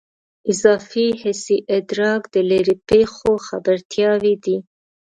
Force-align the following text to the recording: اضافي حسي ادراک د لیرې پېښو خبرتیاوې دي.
اضافي 0.51 1.05
حسي 1.21 1.57
ادراک 1.77 2.21
د 2.33 2.35
لیرې 2.49 2.75
پېښو 2.89 3.31
خبرتیاوې 3.47 4.33
دي. 4.43 4.57